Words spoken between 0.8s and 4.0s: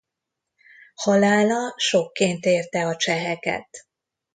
Halála sokként érte a cseheket.